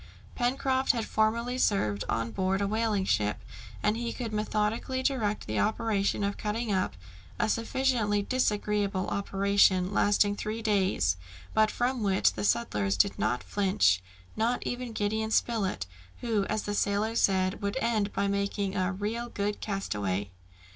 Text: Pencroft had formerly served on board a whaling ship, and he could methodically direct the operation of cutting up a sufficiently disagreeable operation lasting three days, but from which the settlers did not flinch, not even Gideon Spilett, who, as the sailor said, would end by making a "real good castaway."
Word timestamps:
Pencroft 0.33 0.93
had 0.93 1.05
formerly 1.05 1.59
served 1.59 2.03
on 2.09 2.31
board 2.31 2.59
a 2.59 2.65
whaling 2.67 3.05
ship, 3.05 3.43
and 3.83 3.95
he 3.95 4.11
could 4.11 4.33
methodically 4.33 5.03
direct 5.03 5.45
the 5.45 5.59
operation 5.59 6.23
of 6.23 6.37
cutting 6.37 6.71
up 6.73 6.95
a 7.37 7.47
sufficiently 7.47 8.23
disagreeable 8.23 9.09
operation 9.09 9.93
lasting 9.93 10.35
three 10.35 10.63
days, 10.63 11.17
but 11.53 11.69
from 11.69 12.01
which 12.01 12.33
the 12.33 12.43
settlers 12.43 12.97
did 12.97 13.19
not 13.19 13.43
flinch, 13.43 14.01
not 14.35 14.65
even 14.65 14.91
Gideon 14.91 15.29
Spilett, 15.29 15.85
who, 16.21 16.45
as 16.45 16.63
the 16.63 16.73
sailor 16.73 17.13
said, 17.15 17.61
would 17.61 17.77
end 17.77 18.11
by 18.11 18.27
making 18.27 18.75
a 18.75 18.91
"real 18.91 19.29
good 19.29 19.61
castaway." 19.61 20.31